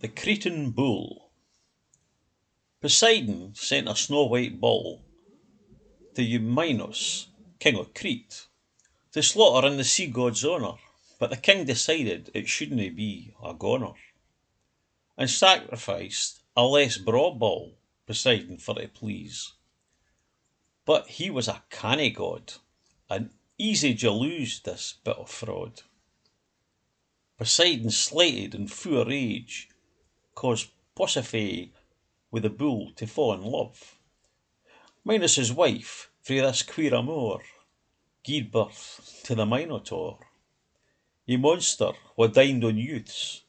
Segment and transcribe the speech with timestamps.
[0.00, 1.30] The Cretan Bull
[2.80, 5.04] Poseidon sent a snow white bull
[6.14, 7.26] to Eumelus,
[7.58, 8.46] king of Crete,
[9.12, 10.78] to slaughter in the sea god's honour,
[11.18, 13.92] but the king decided it shouldna be a goner,
[15.18, 17.76] And sacrificed a less braw bull,
[18.06, 19.52] Poseidon, for to please;
[20.86, 22.54] But he was a canny god,
[23.10, 25.82] and easy to lose this bit of fraud.
[27.36, 29.68] Poseidon slighted in fu' rage,
[30.34, 31.70] caused Pasiphae
[32.30, 33.98] with the bull to fa' in love,
[35.04, 37.42] Minos' wife frae this queer amour
[38.24, 40.18] gied birth to the Minotaur,
[41.26, 43.42] Ye monster wha dined on youths,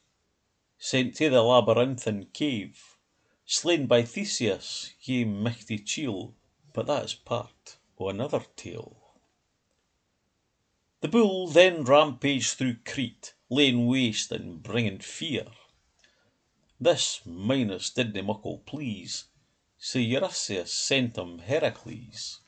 [0.78, 2.96] sent to the labyrinthine cave,
[3.44, 6.34] Slain by Theseus, ye michty chiel,
[6.72, 8.96] but that's part o' another tale.
[11.00, 15.46] The bull then rampaged through Crete, laying waste and bringing fear,
[16.84, 19.26] This Minos didna muckle please,
[19.78, 22.40] So Eurystheus sent him Heracles.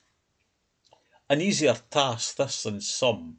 [1.29, 3.39] An easier task this than some,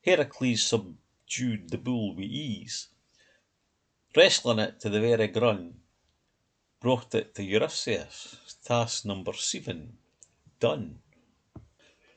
[0.00, 2.88] Heracles subdued the bull wi' ease,
[4.16, 5.82] Wrestling it to the very grun,
[6.80, 9.98] Brought it to Eurystheus, task number seven.
[10.58, 11.00] Done.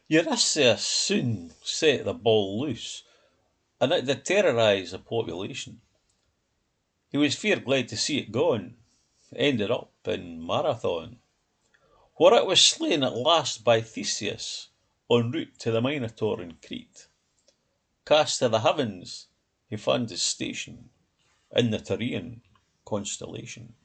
[0.07, 3.03] Eurystheus soon set the bull loose,
[3.81, 5.81] and it did terrorise the population,
[7.09, 8.75] He was fair glad to see it gone,
[9.33, 11.19] ended up in Marathon,
[12.15, 14.67] Where it was slain at last by Theseus,
[15.09, 17.07] en route to the Minotaur in Crete,
[18.05, 19.27] Cast to the heavens
[19.69, 20.89] he fand his station,
[21.55, 22.41] in the Taurean
[22.85, 23.75] constellation.